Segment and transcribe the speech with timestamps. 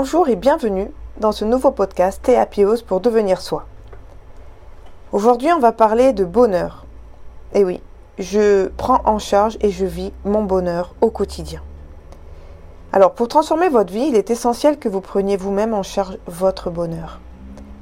[0.00, 3.66] Bonjour et bienvenue dans ce nouveau podcast Théapios pour devenir soi.
[5.10, 6.86] Aujourd'hui, on va parler de bonheur.
[7.52, 7.82] Et oui,
[8.16, 11.62] je prends en charge et je vis mon bonheur au quotidien.
[12.92, 16.70] Alors, pour transformer votre vie, il est essentiel que vous preniez vous-même en charge votre
[16.70, 17.18] bonheur.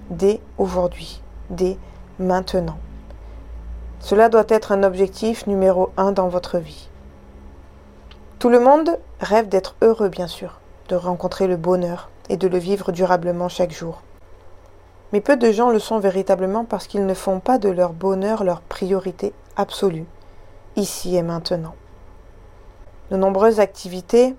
[0.08, 1.20] Dès aujourd'hui,
[1.50, 1.76] dès
[2.18, 2.78] maintenant.
[4.00, 6.88] Cela doit être un objectif numéro un dans votre vie.
[8.38, 12.58] Tout le monde rêve d'être heureux, bien sûr, de rencontrer le bonheur et de le
[12.58, 14.02] vivre durablement chaque jour.
[15.12, 18.44] Mais peu de gens le sont véritablement parce qu'ils ne font pas de leur bonheur
[18.44, 20.06] leur priorité absolue,
[20.74, 21.74] ici et maintenant.
[23.10, 24.34] De nombreuses activités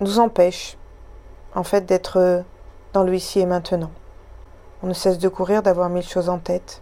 [0.00, 0.76] nous empêchent,
[1.54, 2.44] en fait, d'être
[2.92, 3.90] dans le ici et maintenant.
[4.82, 6.80] On ne cesse de courir, d'avoir mille choses en tête.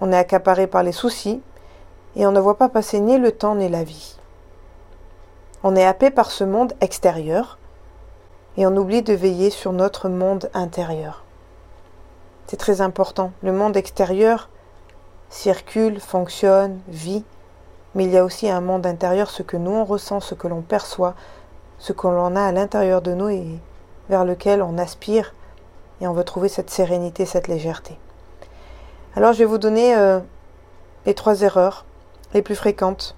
[0.00, 1.40] On est accaparé par les soucis
[2.16, 4.16] et on ne voit pas passer ni le temps ni la vie.
[5.62, 7.58] On est happé par ce monde extérieur
[8.56, 11.24] et on oublie de veiller sur notre monde intérieur.
[12.46, 13.32] C'est très important.
[13.42, 14.48] Le monde extérieur
[15.28, 17.24] circule, fonctionne, vit,
[17.94, 20.46] mais il y a aussi un monde intérieur, ce que nous on ressent, ce que
[20.46, 21.14] l'on perçoit,
[21.78, 23.46] ce que l'on a à l'intérieur de nous et
[24.08, 25.34] vers lequel on aspire
[26.00, 27.98] et on veut trouver cette sérénité, cette légèreté.
[29.16, 30.20] Alors je vais vous donner euh,
[31.06, 31.84] les trois erreurs
[32.34, 33.16] les plus fréquentes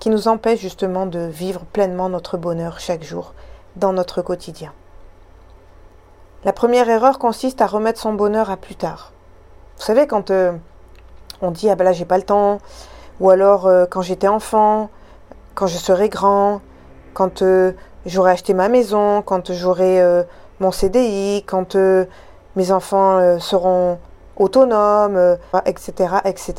[0.00, 3.34] qui nous empêchent justement de vivre pleinement notre bonheur chaque jour
[3.76, 4.72] dans notre quotidien.
[6.42, 9.12] La première erreur consiste à remettre son bonheur à plus tard.
[9.76, 10.52] Vous savez, quand euh,
[11.42, 12.58] on dit ah ben là j'ai pas le temps,
[13.20, 14.88] ou alors euh, quand j'étais enfant,
[15.54, 16.62] quand je serai grand,
[17.12, 17.72] quand euh,
[18.06, 20.02] j'aurai acheté ma maison, quand j'aurai
[20.60, 21.76] mon CDI, quand
[22.56, 23.98] mes enfants seront
[24.36, 26.54] autonomes, etc., etc.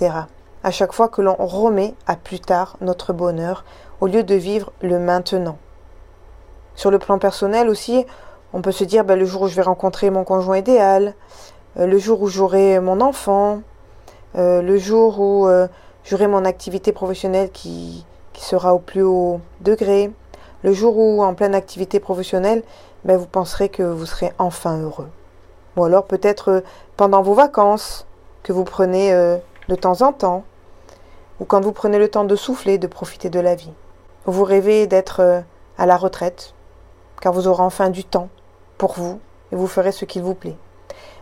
[0.63, 3.65] À chaque fois que l'on remet à plus tard notre bonheur,
[3.99, 5.57] au lieu de vivre le maintenant.
[6.75, 8.05] Sur le plan personnel aussi,
[8.53, 11.15] on peut se dire ben, le jour où je vais rencontrer mon conjoint idéal,
[11.77, 13.61] euh, le jour où j'aurai mon enfant,
[14.35, 15.67] euh, le jour où euh,
[16.03, 20.11] j'aurai mon activité professionnelle qui, qui, sera au plus haut degré,
[20.63, 22.63] le jour où en pleine activité professionnelle,
[23.05, 25.09] ben, vous penserez que vous serez enfin heureux.
[25.77, 26.63] Ou alors peut-être
[26.97, 28.05] pendant vos vacances
[28.43, 29.13] que vous prenez
[29.69, 30.43] de temps en temps,
[31.39, 33.71] ou quand vous prenez le temps de souffler, de profiter de la vie.
[34.25, 35.43] Vous rêvez d'être
[35.77, 36.53] à la retraite,
[37.21, 38.27] car vous aurez enfin du temps
[38.77, 39.21] pour vous
[39.53, 40.57] et vous ferez ce qu'il vous plaît.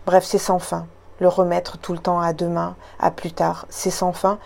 [0.08, 0.88] Bref, c'est sans fin.
[1.20, 4.40] Le remettre tout le temps à demain, à plus tard, c'est sans fin.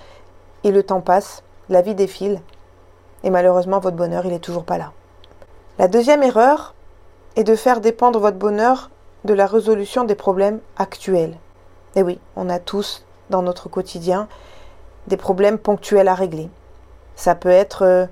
[0.66, 2.42] Et le temps passe, la vie défile,
[3.24, 4.92] et malheureusement votre bonheur, il n'est toujours pas là.
[5.80, 6.74] La deuxième erreur
[7.36, 8.90] est de faire dépendre votre bonheur
[9.24, 11.38] de la résolution des problèmes actuels.
[11.96, 14.28] Et oui, on a tous dans notre quotidien
[15.08, 16.50] des problèmes ponctuels à régler.
[17.16, 18.06] Ça peut être euh,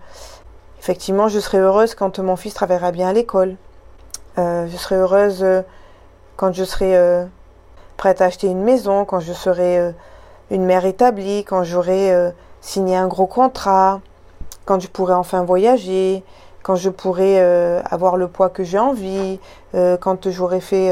[0.81, 3.55] effectivement, je serai heureuse quand mon fils travaillera bien à l'école.
[4.39, 5.61] Euh, je serai heureuse euh,
[6.37, 7.23] quand je serai euh,
[7.97, 9.93] prête à acheter une maison, quand je serai
[10.49, 12.11] une mère établie, quand j'aurai
[12.61, 14.01] signé un gros contrat,
[14.65, 16.23] quand je pourrai enfin voyager,
[16.63, 17.39] quand je pourrai
[17.85, 19.39] avoir le poids que j'ai envie,
[19.73, 20.91] quand j'aurai fait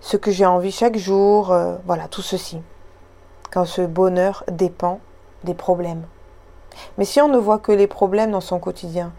[0.00, 2.60] ce que j'ai envie chaque jour, voilà, tout ceci.
[3.52, 4.98] Quand ce bonheur dépend
[5.44, 6.02] des problèmes.
[6.98, 9.12] Mais si on ne voit que les problèmes dans son quotidien,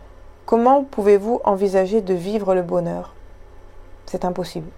[0.46, 3.14] comment pouvez-vous envisager de vivre le bonheur?
[4.06, 4.70] C'est impossible.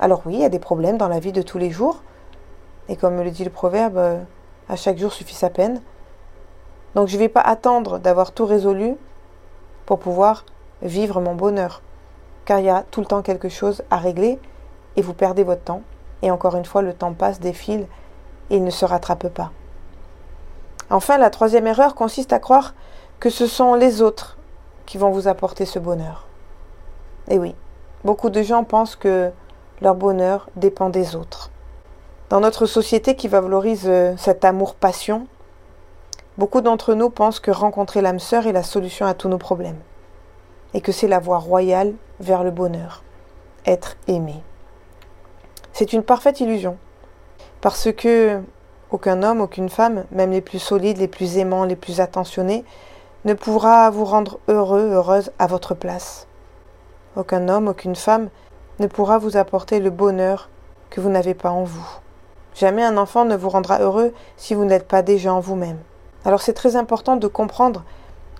[0.00, 2.02] Alors oui, il y a des problèmes dans la vie de tous les jours.
[2.88, 4.20] Et comme le dit le proverbe, euh,
[4.68, 5.80] à chaque jour suffit sa peine.
[6.94, 8.96] Donc je ne vais pas attendre d'avoir tout résolu
[9.86, 10.44] pour pouvoir
[10.82, 11.82] vivre mon bonheur.
[12.44, 14.38] Car il y a tout le temps quelque chose à régler
[14.96, 15.82] et vous perdez votre temps.
[16.22, 17.86] Et encore une fois, le temps passe, défile
[18.50, 19.52] et il ne se rattrape pas.
[20.92, 22.74] Enfin, la troisième erreur consiste à croire
[23.18, 24.36] que ce sont les autres
[24.86, 26.26] qui vont vous apporter ce bonheur.
[27.28, 27.54] Et oui,
[28.04, 29.30] Beaucoup de gens pensent que
[29.80, 31.50] leur bonheur dépend des autres.
[32.30, 35.28] Dans notre société qui valorise euh, cet amour-passion,
[36.36, 39.78] beaucoup d'entre nous pensent que rencontrer l'âme sœur est la solution à tous nos problèmes
[40.74, 43.04] et que c'est la voie royale vers le bonheur,
[43.66, 44.42] être aimé.
[45.72, 46.76] C'est une parfaite illusion
[47.60, 48.40] parce que
[48.92, 52.64] aucun homme, aucune femme, même les plus solides, les plus aimants, les plus attentionnés,
[53.24, 56.26] ne pourra vous rendre heureux, heureuse à votre place.
[57.16, 58.28] Aucun homme, aucune femme
[58.78, 60.50] ne pourra vous apporter le bonheur
[60.90, 61.86] que vous n'avez pas en vous.
[62.54, 65.78] Jamais un enfant ne vous rendra heureux si vous n'êtes pas déjà en vous-même.
[66.26, 67.84] Alors c'est très important de comprendre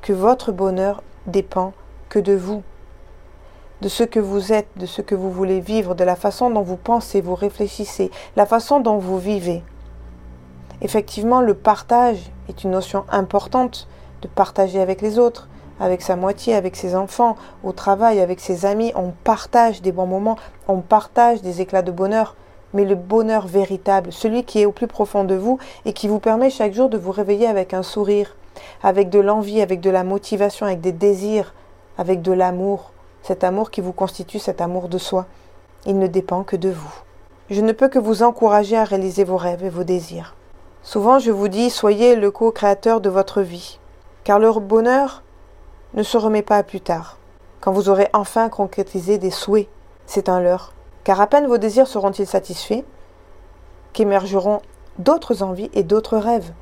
[0.03, 1.73] que votre bonheur dépend
[2.11, 2.63] que de vous,
[3.81, 6.63] de ce que vous êtes, de ce que vous voulez vivre, de la façon dont
[6.63, 9.63] vous pensez, vous réfléchissez, la façon dont vous vivez.
[10.85, 12.19] Effectivement, le partage
[12.49, 13.87] est une notion importante
[14.21, 15.49] de partager avec les autres,
[15.79, 18.93] avec sa moitié, avec ses enfants, au travail, avec ses amis.
[18.97, 20.37] On partage des bons moments,
[20.67, 22.35] on partage des éclats de bonheur.
[22.75, 26.19] Mais le bonheur véritable, celui qui est au plus profond de vous et qui vous
[26.19, 28.35] permet chaque jour de vous réveiller avec un sourire,
[28.83, 31.55] avec de l'envie, avec de la motivation, avec des désirs,
[31.97, 32.91] avec de l'amour,
[33.23, 35.27] cet amour qui vous constitue, cet amour de soi.
[35.87, 36.95] Il ne dépend que de vous.
[37.51, 40.35] Je ne peux que vous encourager à réaliser vos rêves et vos désirs.
[40.85, 43.79] Souvent je vous dis, soyez le co-créateur de votre vie,
[44.25, 45.23] car le bonheur
[45.95, 47.19] ne se remet pas à plus tard,
[47.61, 49.69] quand vous aurez enfin concrétisé des souhaits,
[50.07, 50.73] c'est un leurre,
[51.05, 52.83] car à peine vos désirs seront-ils satisfaits,
[53.93, 54.61] qu'émergeront
[54.99, 56.53] d'autres envies et d'autres rêves.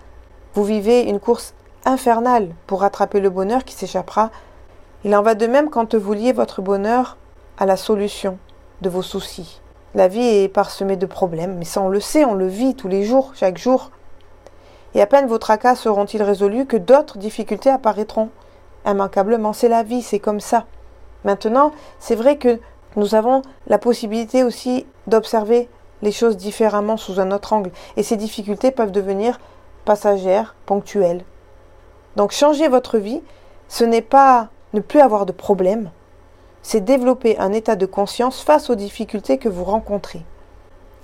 [0.52, 1.54] Vous vivez une course
[1.86, 4.30] infernale pour rattraper le bonheur qui s'échappera.
[5.04, 7.16] Il en va de même quand vous liez votre bonheur
[7.56, 8.36] à la solution
[8.82, 9.62] de vos soucis.
[9.94, 12.88] La vie est parsemée de problèmes, mais ça on le sait, on le vit tous
[12.88, 13.90] les jours, chaque jour.
[14.94, 18.30] Et à peine vos tracas seront-ils résolus que d'autres difficultés apparaîtront.
[18.84, 20.66] Immanquablement, c'est la vie, c'est comme ça.
[21.24, 22.58] Maintenant, c'est vrai que
[22.96, 25.68] nous avons la possibilité aussi d'observer
[26.02, 29.38] les choses différemment sous un autre angle, et ces difficultés peuvent devenir
[29.84, 31.24] passagères, ponctuelles.
[32.16, 33.22] Donc changer votre vie,
[33.68, 35.90] ce n'est pas ne plus avoir de problèmes,
[36.62, 40.22] c'est développer un état de conscience face aux difficultés que vous rencontrez.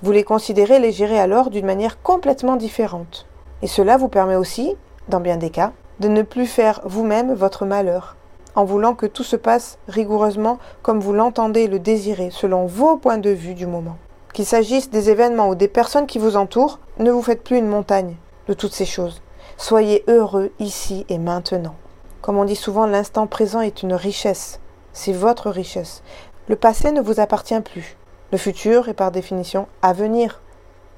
[0.03, 3.27] Vous les considérez, les gérer alors d'une manière complètement différente.
[3.63, 4.77] Et cela vous permet aussi,
[5.09, 8.17] dans bien des cas, de ne plus faire vous-même votre malheur,
[8.55, 12.97] en voulant que tout se passe rigoureusement comme vous l'entendez et le désirez, selon vos
[12.97, 13.97] points de vue du moment.
[14.33, 17.69] Qu'il s'agisse des événements ou des personnes qui vous entourent, ne vous faites plus une
[17.69, 18.17] montagne
[18.49, 19.23] de toutes ces choses.
[19.57, 21.75] Soyez heureux ici et maintenant.
[22.21, 24.61] Comme on dit souvent, l'instant présent est une richesse.
[24.93, 26.03] C'est votre richesse.
[26.49, 27.97] Le passé ne vous appartient plus.
[28.33, 30.43] Le futur est par définition à venir.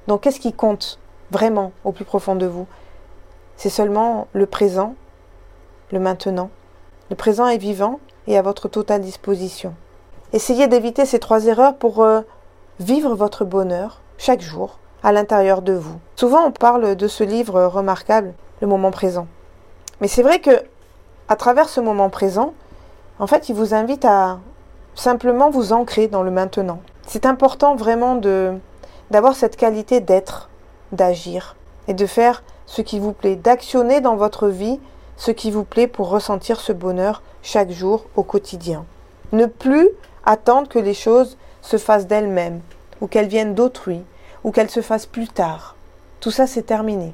[0.07, 0.99] Donc qu'est-ce qui compte
[1.31, 2.67] vraiment au plus profond de vous
[3.57, 4.95] C'est seulement le présent,
[5.91, 6.49] le maintenant.
[7.09, 9.73] Le présent est vivant et à votre totale disposition.
[10.33, 12.21] Essayez d'éviter ces trois erreurs pour euh,
[12.79, 15.99] vivre votre bonheur chaque jour à l'intérieur de vous.
[16.15, 19.27] Souvent on parle de ce livre remarquable, Le moment présent.
[20.01, 20.63] Mais c'est vrai que
[21.29, 22.53] à travers ce moment présent,
[23.19, 24.39] en fait, il vous invite à
[24.95, 26.79] simplement vous ancrer dans le maintenant.
[27.05, 28.53] C'est important vraiment de
[29.11, 30.48] d'avoir cette qualité d'être,
[30.91, 31.55] d'agir
[31.87, 34.79] et de faire ce qui vous plaît, d'actionner dans votre vie
[35.17, 38.85] ce qui vous plaît pour ressentir ce bonheur chaque jour au quotidien.
[39.31, 39.89] Ne plus
[40.25, 42.61] attendre que les choses se fassent d'elles-mêmes,
[43.01, 44.01] ou qu'elles viennent d'autrui,
[44.43, 45.75] ou qu'elles se fassent plus tard.
[46.19, 47.13] Tout ça, c'est terminé.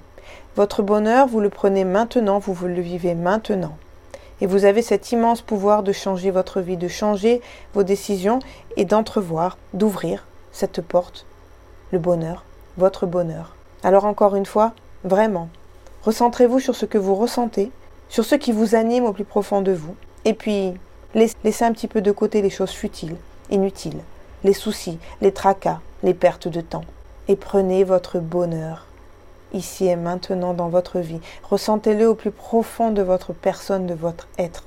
[0.56, 3.78] Votre bonheur, vous le prenez maintenant, vous, le vivez maintenant.
[4.42, 7.42] Et vous avez cet immense pouvoir de changer votre vie, de changer
[7.74, 8.40] vos décisions
[8.78, 11.26] et d'entrevoir, d'ouvrir cette porte,
[11.92, 12.44] le bonheur,
[12.78, 13.55] votre bonheur.
[13.84, 14.74] Alors encore une fois,
[15.04, 15.50] vraiment,
[16.04, 17.72] recentrez-vous sur ce que vous ressentez,
[18.10, 19.96] sur ce qui vous anime au plus profond de vous,
[20.26, 20.74] et puis
[21.14, 23.16] laissez un petit peu de côté les choses futiles,
[23.50, 24.00] inutiles,
[24.44, 26.86] les soucis, les tracas, les pertes de temps,
[27.28, 28.86] et prenez votre bonheur
[29.54, 31.22] ici et maintenant dans votre vie.
[31.44, 34.64] Ressentez-le au plus profond de votre personne, de votre être.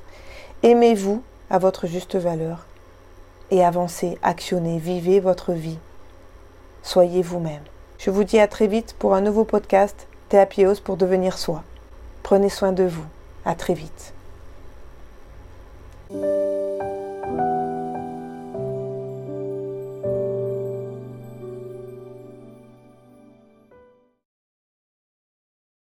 [0.63, 2.67] Aimez-vous à votre juste valeur
[3.51, 5.79] et avancez, actionnez, vivez votre vie.
[6.83, 7.63] Soyez vous-même.
[7.99, 11.65] Je vous dis à très vite pour un nouveau podcast Théapios pour devenir soi.
[12.23, 13.05] Prenez soin de vous.
[13.45, 14.15] À très vite.